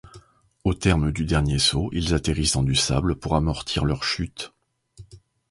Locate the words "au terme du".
0.63-1.25